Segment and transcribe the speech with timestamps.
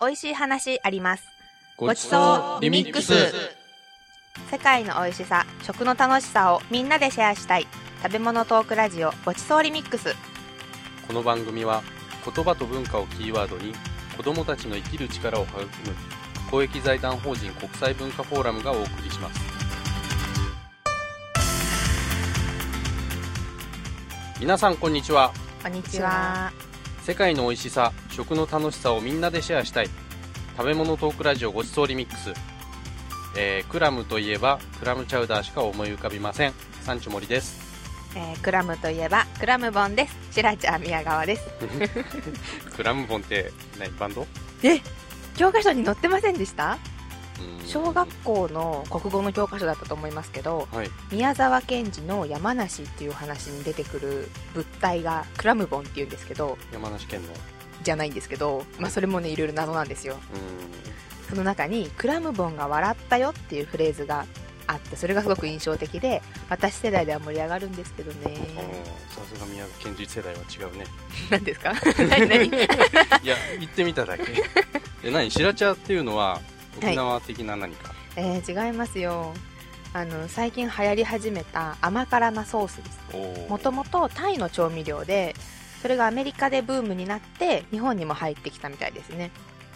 [0.00, 1.26] 美味しい話あります。
[1.76, 3.12] ごちそうリミックス。
[4.50, 7.66] 世界の美味しさ、食の楽しさをみんなでシェアしたい。
[8.02, 10.14] 食べ物トークラジオごちそうリミックス。
[11.06, 11.82] この番組は
[12.24, 13.72] 言葉と文化をキーワードに
[14.16, 15.66] 子供たちの生きる力を育む
[16.50, 19.40] 公益財団法人国際文化フォーラムがお送りします
[24.40, 25.32] 皆さんこんにちは
[25.62, 26.65] こんにちは。
[27.06, 29.88] 世界の美味しさ食の楽しさをみんなでシェアしたい。
[30.56, 32.32] 食べ物トークラジオごちそうリミックス、
[33.38, 36.52] えークラムといえばクラムチャウダーしか思い浮かびません。
[36.82, 37.60] サンチュモリです。
[38.16, 40.16] えークラムといえばクラムボンです。
[40.32, 41.44] シラちゃん宮川です。
[42.74, 44.26] クラムボンって何バンド？
[44.64, 44.80] え
[45.36, 46.72] 教科書に載ってませんでした？
[46.72, 46.95] うん
[47.66, 50.90] 小学校の国語の教科書だったと思いますけど、はい。
[51.10, 57.28] 宮沢賢治の山梨っていう話に出てくる物体がクラムボンっていうんですけど、山梨県の。
[57.82, 60.14] じゃないんですけど、まあそれもね、いろいろ謎なんですよ。
[60.14, 61.28] うん。
[61.28, 64.24] その中に、クラムボンが笑ったよっていうフレーズが
[64.66, 68.36] あって、それがすごく印象的で、私世代では盛り上がるんですけどね。
[69.10, 70.84] さすが宮崎県人世代は違うね。
[71.30, 71.74] 何ですか？
[71.98, 72.28] 何？
[72.28, 72.46] 何？
[72.48, 72.50] い
[73.26, 74.24] や行ってみただけ。
[75.04, 75.30] え何？
[75.30, 76.40] 白茶っていうのは
[76.76, 79.32] 沖縄的な何か、えー、違いますよ。
[79.92, 83.48] あの、最近流行り始めた甘辛なソースです。
[83.48, 85.34] もともとタイの調味料で、
[85.80, 89.30] それがアメリカでブームになって、日本にも入ってきたみたいですね。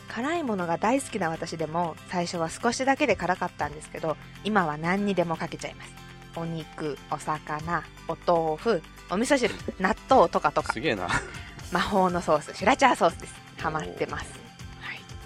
[0.09, 5.93] 辛いものが大好きな私でも、最初は少しだけで辛かったんですけど、今は何にでもかけちゃいます。
[6.37, 11.09] お肉、お魚、お豆腐、お味噌汁、納豆とかとかす、げえな
[11.73, 13.35] 魔法のソース、シュラチャーソースです。
[13.59, 14.50] ハマってます。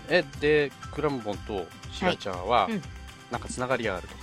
[0.08, 0.18] はい。
[0.18, 2.82] えでクラムボンと白茶は、うん
[3.30, 4.14] なんかつながりがあると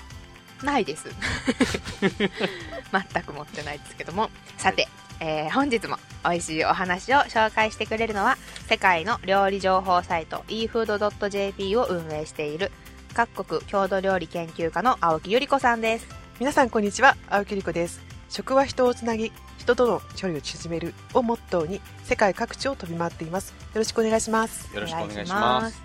[0.61, 0.65] か？
[0.65, 1.05] ないです。
[2.01, 4.29] 全く持ってないですけども。
[4.57, 4.87] さて、
[5.19, 8.37] えー本日も美味しいお話を紹介してくれるのは、
[8.69, 12.71] 世界の料理情報サイト efood.jp を運営している、
[13.13, 16.07] 各国郷土料理研究家の青木ゆり子さんです。
[16.39, 23.51] 皆さんこんにちは青木理子です食は人をつなぎ人との距離を縮めるをモットーに世界各地を飛び回っています。
[23.51, 24.73] よろしくお願いします。
[24.73, 25.81] よろしくお願いします。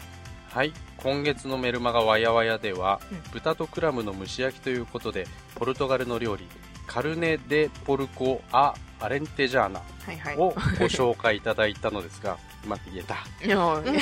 [0.48, 0.72] はい。
[0.96, 3.22] 今月のメルマガわやわやでは、うん。
[3.32, 5.26] 豚とクラムの蒸し焼きということで
[5.56, 6.48] ポルトガルの料理
[6.86, 10.36] カルネ・デ・ポルコ・ア・アレンテジャーナはいはい。
[10.38, 10.38] を
[10.78, 13.54] ご紹介いただいたのですがうまく言えた。
[13.54, 13.96] もううん。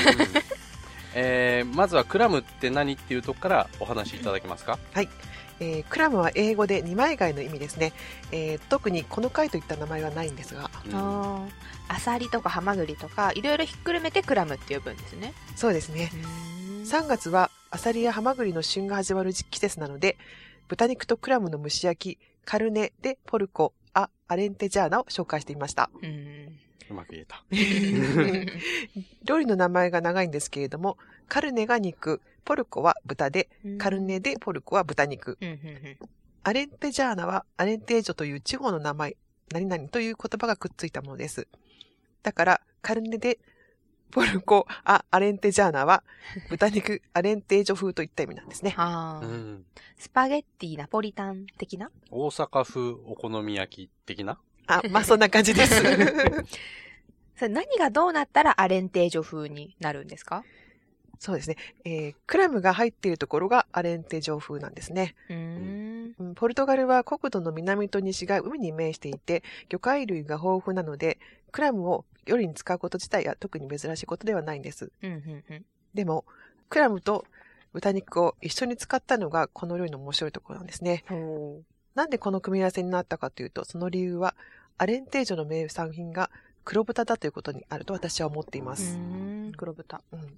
[1.16, 4.78] えーまずはクラムって何っていうとこからお話しいただけますか？
[5.60, 7.92] えークラムは英語で二枚貝の意味ですね、
[8.32, 10.70] えー特にこの貝といった名前はないんですが。
[10.86, 10.94] うん。
[10.94, 11.94] あー。
[11.94, 15.34] アサリとかハマグリとか、いろいろひっくるめてクラムって呼ぶんですね。
[15.54, 16.10] そうですね。
[16.84, 20.18] 3月はアサリやハマグリの旬が始まる季節なので
[20.68, 25.90] 豚肉とクラムの蒸し焼きカルネ・デ・ポルコ・ア・アレンテジャーナを紹介してみました。
[26.02, 26.58] うん。
[26.90, 27.42] うまく言えた。
[29.24, 30.98] 料理の名前が長いんですけれども
[31.28, 32.20] カルネが肉。
[32.44, 33.48] ポルコは豚で。
[33.78, 35.38] カルネ・デ・ポルコは豚肉。
[36.42, 39.16] アレンテジャーナはアレンテージョという地方の名前、
[39.52, 41.48] 何々という言葉がくっついたものです。
[42.22, 43.38] だから、カルネで、
[44.10, 46.04] ポルコ、ア、アレンテジャーナは、
[46.50, 48.74] 豚肉、 アレンテージョ風といった意味なんですね。
[48.78, 49.64] うん。
[49.96, 51.90] スパゲッティナポリタン的な？
[52.10, 52.80] 大阪風
[53.10, 54.38] お好み焼き的な？
[54.66, 55.74] あ、まあそんな感じです。
[57.36, 60.44] それ何がどうなったらアレンテージョ風になるんですか？
[61.18, 61.56] そうですね。
[61.84, 65.14] えークラムが入っているところがアレンテージョ風なんですね。
[65.28, 66.14] うーん。
[66.18, 71.18] うんポルトガルは国土の南と西が海に面していて、魚介類が豊富なので、
[71.52, 74.90] クラムを料理に使うこと自体は特に珍しいことではないんです。
[75.02, 75.64] うんうんうん。
[75.94, 76.24] でも、
[76.68, 77.24] クラムと
[77.72, 81.04] 豚肉を一緒に使ったのがこの料理の面白いところなんですね。
[81.08, 81.60] ほ
[81.94, 84.34] なんでこの組み合わせになったかというと、その理由は、
[84.78, 86.30] アレンテージョの名産品が
[86.64, 88.98] 黒豚だということにあると私は思っています。
[89.56, 90.02] 黒豚。
[90.12, 90.36] うん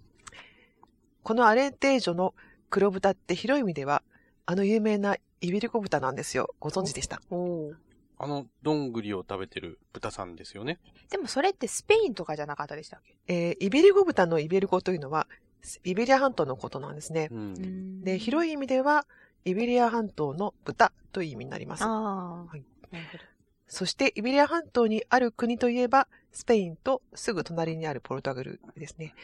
[1.27, 2.35] このアレンテージョの
[2.71, 4.05] 黒豚って広い意味では、
[4.45, 6.55] あの有名なイベリコ豚なんですよ。
[6.61, 7.21] ご存知でした？
[7.33, 7.73] お
[8.17, 10.79] あのどんぐりを食べてる豚さんですよね
[11.11, 13.17] でもそれってスペインとかじゃなかったでしたっけ？
[13.27, 15.27] えーイベリコ豚のイベリコというのは、
[15.83, 17.27] イベリア半島のことなんですね。
[17.33, 19.05] うんで、広い意味では、
[19.45, 21.83] イベリア半島の豚という意味になります。
[21.83, 22.63] はい。
[23.67, 26.07] そして、イベリア半島にある国といえば、
[26.37, 29.15] スペインとすぐ隣にあるポルトガルですね。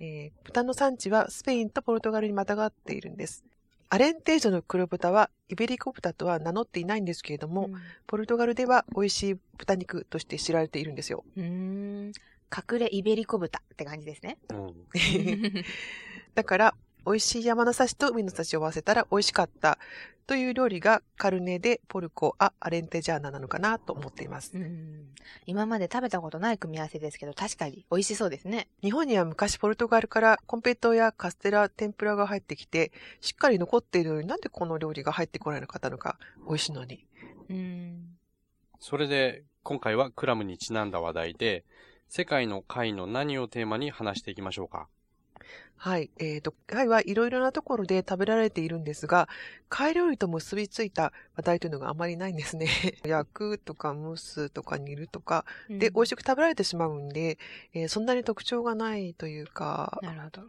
[0.00, 3.42] えー豚の産地はスペインとポルトガルにまたがっているんです。
[3.88, 7.70] アレンテージョの黒豚はイベリコ豚とは名乗っていないんですけれども、
[8.06, 11.24] ポルトガルでは美味しい豚肉として知られているんですよ。
[11.38, 12.12] うーん。
[12.54, 14.36] 隠れイベリコ豚って感じですね。
[14.50, 14.74] うん
[16.34, 16.74] だから、
[17.08, 19.78] 美味しい山の幸と海の幸を合わせたら美味しかった
[20.26, 24.50] という料理がカルネ・でポルコ・ア・アレンテジャーナなのかなと思っています。
[24.54, 25.06] うん。
[25.46, 28.68] 今まで食べたことない組み合わせですけど、確かに美味しそうですね。
[28.82, 37.06] 日本には昔ポルトガルからコンペイトーやカステラ、天ぷらが入ってきて、しっかり残っているのになんでこの料理が入ってこないのかったのか、美味しいのに。
[37.48, 38.18] うん。
[38.80, 41.64] それで、今回はクラムにちなんだ話題で、
[42.10, 44.88] 世界の貝の何をテーマに話していきましょうか。
[45.76, 46.10] はい。
[46.18, 49.28] えっ、と、貝はいろいろなところで食べられているんですが、
[49.68, 52.66] 貝料理と結びついた話題というのがあまりないんですね。
[53.06, 57.38] 焼くとか蒸すとか煮るとか、で、美味しく食べられてしまうんで、
[57.74, 60.42] えーそんなに特徴がないというか、なるほど。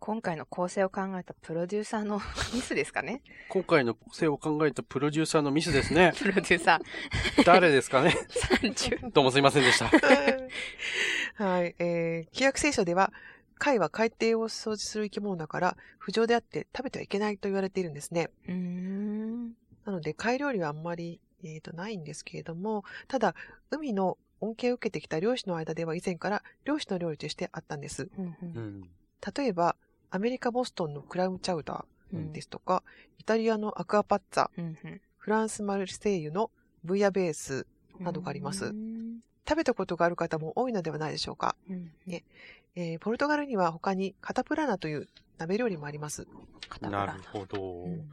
[0.00, 2.20] 今回の構成を考えたプロデューサーの
[2.54, 3.20] ミスですかね？
[3.48, 6.12] 今回の構成を考えたプロデューサーのミスですね。
[6.16, 6.80] プロデューサ
[7.44, 8.14] 誰ですかね？
[8.60, 9.10] ー30。
[9.10, 9.86] どうもすいませんでした。
[11.44, 11.74] はい。
[11.78, 13.12] えー、規約聖書では、
[13.58, 18.30] 貝は海底を掃除する生き物だから、不浄であって食べてはいけないと言われているんですね。
[18.46, 19.48] うーん。
[19.84, 23.34] なので、貝料理はあんまり、えーと、ないんですけれども、ただ、
[23.70, 28.08] 海の恩恵を受けてきた漁師の間では以前から漁師の料理としてあったんです。
[28.16, 28.88] うん。
[29.36, 29.76] 例えば、
[30.10, 32.82] アメリカ・ボストンのクラムチャウダうんーですとか、
[33.18, 36.50] イタリアのアクアパッツァ、うんうんフランス・マルセイユの
[36.84, 37.66] ブイヤベース、
[38.00, 38.97] などがありますうん
[39.48, 41.56] 食べたことがある方も多いのではないでしょうか。
[41.70, 42.24] うんね
[42.76, 45.08] えーポルトガルには他にカタプラーナという
[45.38, 46.26] 鍋料理もあります。
[46.68, 47.84] カタプラなるほど。
[47.84, 48.10] うん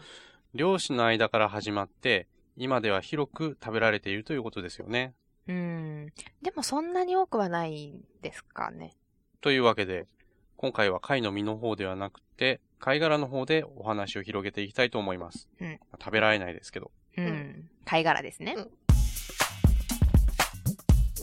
[0.56, 5.14] 漁師の間から始まって、今では広く食べられているということですよね。
[5.50, 6.14] うん。
[6.42, 8.96] でもそんなに多くはないですかね。
[9.42, 10.08] というわけで、
[10.56, 15.50] 今回は貝の身の方ではなくて、貝殻の方でお話を広げていきたいと思います。
[15.60, 16.90] うん食べられないですけど。
[17.18, 17.70] うんん。
[17.84, 18.56] 貝殻ですね。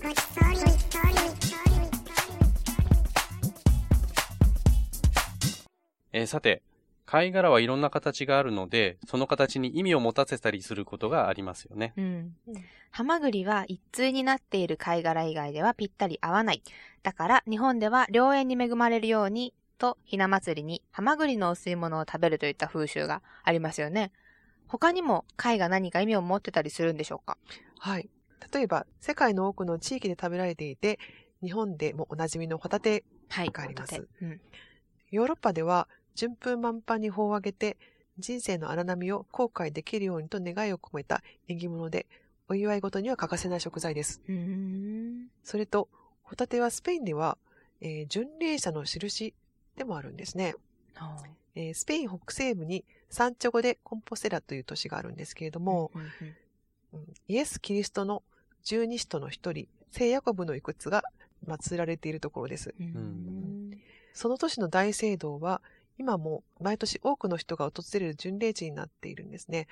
[0.01, 0.13] うん
[6.15, 6.63] えーさて、
[7.07, 11.95] 貝殻はいろんな形があるので、その形に意味を持たせたりすることがありますよね。
[11.97, 12.55] うんうん。
[12.91, 16.63] ハマグリは一対になっている貝殻以外ではぴったり合わない。
[17.03, 24.13] だから日本では良縁に恵まれるようにとひな祭りにハマグリのお吸い物を食べるといった風習がありますよね。
[24.69, 27.39] 他にも貝が何か意味を持ってたりするんでしょうか？
[27.79, 28.09] はい。
[28.53, 30.99] 例えば、世界の多くの地域で食べられていて、
[31.43, 33.51] 日本でもおなじみのホタテ、はい。
[33.51, 34.41] がありますホタテうん。
[35.11, 37.77] ヨーロッパでは順風満帆に法を上げて、
[38.19, 42.07] 人生の荒波を後悔できるようにと願いを込めた縁起物で、
[42.49, 44.21] お祝い事には欠かせない食材です。
[45.43, 45.89] それと、
[46.23, 47.39] ホタテはスペインでは、
[47.81, 49.35] えー巡礼者の印
[49.77, 50.55] でもあるんですね。
[50.95, 51.25] はあ
[51.55, 56.35] えースペイン北西部にサンチョゴでコンポセラという都市があるんですけれども、うんうんうん
[57.27, 58.23] イエス・キリストの
[58.65, 61.03] 十二使徒の一人、聖ヤコブの遺骨が
[61.47, 62.75] 祀られているところです。
[62.79, 63.81] うんうん
[64.15, 65.63] その都市の大聖堂は、
[65.99, 69.69] 今も毎年多くの人が訪れる巡礼地になっているんですね。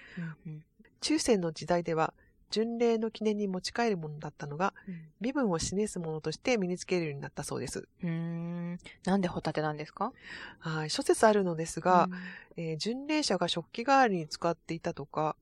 [0.47, 0.65] うん
[1.01, 2.15] 中世の時代では、
[2.51, 7.87] 巡礼の記念に持ち帰るものだったのが、うん身分を示すものとして身につけるようになったそうです。
[8.03, 8.79] うーん。
[9.05, 10.13] なんでホタテなんですか？
[10.59, 12.09] はい、諸説あるのですが、
[12.57, 15.37] えー巡礼者が食器代わりに使っていたとか、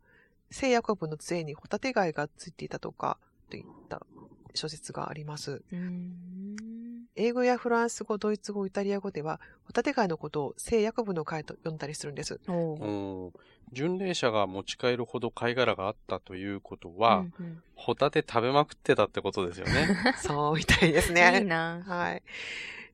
[0.51, 3.17] 聖ヤコブの杖にホタテ貝がついていたとか、
[3.49, 4.07] といった
[4.55, 5.63] 諸説があります。
[7.17, 12.41] 英語やフランス語、ドイツ語、イタリア語では、ホタテ貝のことを聖ヤコブの貝と呼んだりするんです。
[13.73, 19.89] 巡礼者が持ち帰るほど貝殻があったということは、うんうんホタテ食べまくってたってことですよね。
[20.19, 21.41] そうみたいですいいね。
[21.43, 21.81] な。
[21.87, 22.23] はい。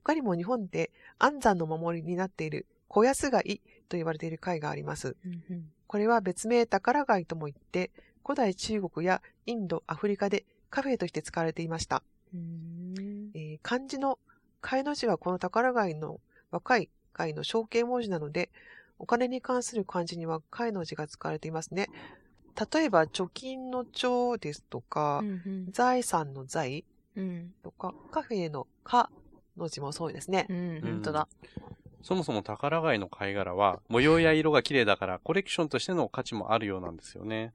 [0.03, 5.17] 他にも日本で安産の守りになっている小安貝と言われている貝があります。
[5.25, 7.91] うんうんこれは別名宝貝とも言って、
[8.23, 12.03] 古代中国やインド、アフリカでカフェとして使われていました。
[13.33, 14.19] えー漢字の
[14.61, 16.19] 貝の字はこの宝貝の
[16.51, 18.49] 若い貝の象形文字なので、
[18.99, 21.89] お金に関する漢字には貝の字が使われていますね。
[22.73, 29.09] 例えば、貯金の帳ですとか、うん財産の財うんとか、カフェのカ
[29.57, 30.53] の字もそうですねう。
[30.53, 31.27] ん、本当だ。
[32.05, 37.51] そもそも宝貝の貝殻は模様や色が綺麗だからコレクションとしての価値もあるようなんですよね。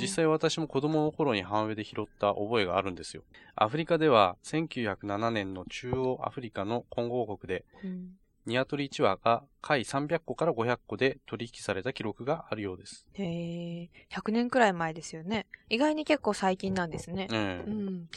[0.00, 3.22] 実際私も子供の頃に半上で拾った覚えがあるんですよ。
[3.54, 8.16] アフリカでは1907年の中央アフリカのコンゴ王国でうん
[8.46, 13.06] ニワトリ1羽が貝300個から500個で取引された記録があるようです。
[13.12, 15.46] へえ、100年くらい前ですよね。
[15.68, 17.26] 意外に結構最近なんですね。
[17.30, 18.08] ええうん。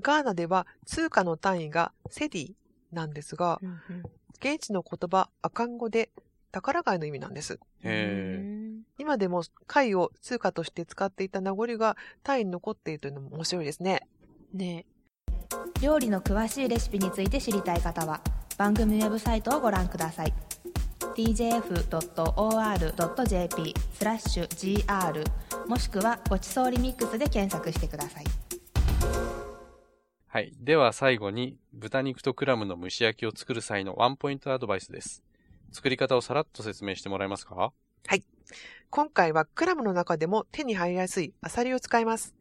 [0.00, 2.52] ガーナでは通貨の単位がセディ
[2.92, 4.02] なんですが、うんうん
[4.42, 6.10] 現地の言葉アカン語で
[6.50, 7.60] 宝貝の意味なんです。
[8.98, 14.02] 今でも貝を通貨として使っていた名残が単位に残っているというのも面白いですね。
[14.52, 14.84] ね
[15.80, 18.20] 料理の詳しいレシピについて知りたい方は
[18.58, 20.32] 番組ウェブサイトをご覧ください
[21.14, 21.64] tjf.or.jp
[23.92, 24.48] スラッシュ
[24.86, 25.24] gr
[25.68, 28.41] もしくはごちそうリミックスで検索してください。
[30.34, 30.54] はい。
[30.58, 35.22] では最後に、豚肉とクラムの蒸し焼きを作る際のワンポイントアドバイスです。
[35.72, 37.74] 作り方をさらっと説明してもらえますか？
[38.88, 42.34] 今回はクラムの中でも手に入りやすいアサリを使います。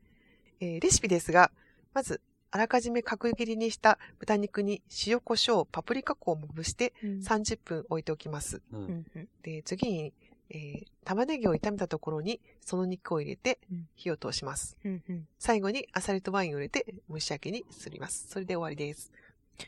[0.61, 1.51] えーレシピですが、
[1.93, 2.21] まず、
[2.51, 8.61] あらかじめ角切りにした豚肉に塩コショウ、パプリカ粉をまぶして30分置いておきます。
[8.71, 9.05] うん
[9.43, 10.13] で、次に、
[10.53, 14.77] えー玉ねぎを炒めたところにその肉を入れてうん火を通します。
[14.85, 18.27] うんうん最後にアサリとワインを入れて蒸し焼きにすります。
[18.29, 19.11] それで終わりです。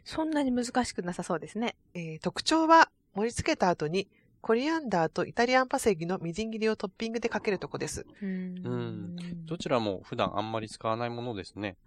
[0.06, 1.76] そんなに難しくなさそうですね。
[1.96, 4.08] えー特徴は盛り付けた後に
[4.42, 8.06] コリアンダーとイタリアンパセリのみじん切りをトッピングでかけるとこです。
[8.22, 11.78] うんどちらも普段あんまり使わないものですね。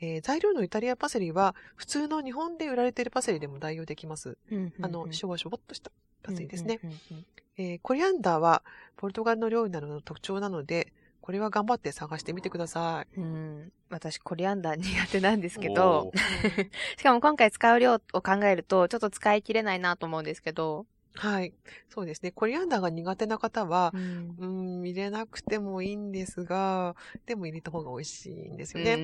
[0.00, 4.36] えー材料のイタリアンパセリは普通の日本で売られているパセリでも代用できます。
[4.82, 5.90] あの、しょぼしょぼっとした
[6.22, 6.80] パセリですね。
[6.82, 7.26] うんうんうん
[7.58, 8.62] えーコリアンダーは
[8.96, 13.08] ポルトガルの料理などの特徴なので、これは頑張って探してみてください。
[13.16, 16.12] うん私、コリアンダー苦手なんですけおどー、
[16.98, 21.54] しかも今回使う量を考えると、ちょっと使い切れないなと思うんですけど、はい。
[21.88, 22.30] そうですね。
[22.30, 26.94] コリアンダーが苦手な方は、うんうん、入れなくてもいいんですが、
[27.24, 29.02] でも入れた方が美味しいんですようね。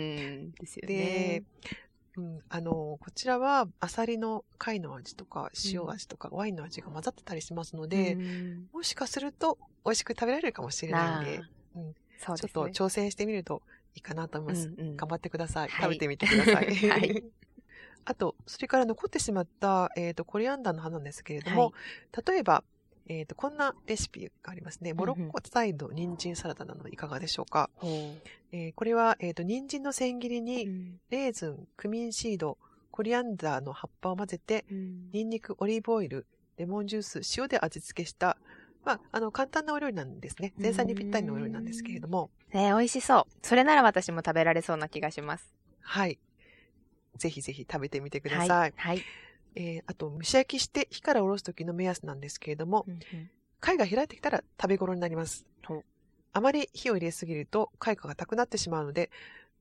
[0.49, 1.43] んですよでね。、
[2.17, 12.53] うん、あの、こちらは、アサリの貝の味とか、塩味とか、ワインの味が混ざってたりしますので、うんもしかすると、美味しく食べられるかもしれないんでな、うんそうですね。
[12.53, 13.63] ちょっと挑戦してみると
[13.95, 14.69] いいかなと思います。
[14.69, 15.69] うんうん頑張ってください。
[15.69, 16.67] はい食べてみてください。
[16.89, 17.25] はい
[18.05, 21.73] あと、それから残ってしまった、えっ、と、コリアンダーの葉なんですけれども、
[22.27, 22.65] 例えば、
[23.07, 24.95] えっ、と、こんなレシピがありますね。
[24.95, 27.69] モロッコサイド人参サラダなのいかがでしょうか？
[28.53, 32.57] えーこれは、えっ、と、人参の千切りうに、んレーズン、クミンシード、
[32.91, 38.39] コリアンダーの葉っぱを混ぜて、うんニンニク、オリーブオイル、レモンジュース、塩で味付けした、
[38.85, 40.55] まあ、あの、簡単なお料理なんですね。
[40.61, 43.33] 前菜にぴったりのお料理なんですけれども、ね美味しそう。
[43.43, 45.55] それなら私も食べられそうな気がします。
[45.81, 46.19] はい。
[47.17, 48.49] ぜひぜひ食べてみてください。
[48.49, 48.75] はい。
[48.77, 49.07] はい。
[49.55, 52.87] えーあと、蒸し焼きして火から下ろす時の目安なんですけれども、
[53.61, 55.47] 貝が開いてきたら食べ頃になります。
[56.33, 59.11] あまり火を入れすぎると貝が硬くなってしまうので、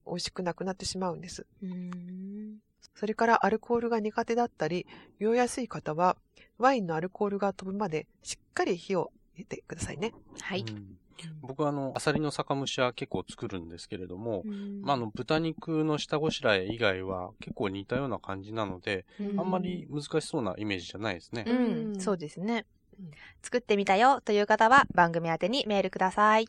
[0.05, 1.45] 美味しくなくなってしまうんです。
[1.61, 2.59] うん
[2.95, 4.85] それからアルコールが苦手だったり、
[5.19, 6.17] 酔いやすい方は、
[6.57, 10.13] ワインのアルコールが飛ぶまでしっかり火を入れてくださいね。
[10.39, 10.61] はい。
[10.61, 11.00] うん
[11.41, 21.45] 僕はあの、アサリの酒蒸しは結構作るんですけれども、うんまあ、あの、豚肉の下ごしらえ以外は結構似たような感じなので、うんあんまり難しそうなイメージじゃないですね。
[21.47, 22.65] ううんん、そうですね
[22.99, 23.11] うん。
[23.41, 26.47] 作ってみたよという方は番組宛てにメールください。